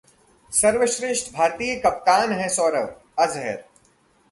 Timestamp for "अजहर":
3.25-3.63